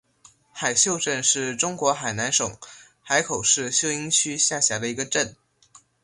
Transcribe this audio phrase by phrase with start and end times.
[0.51, 2.57] 海秀镇是中国海南省
[3.03, 5.35] 海口市秀英区下辖的一个镇。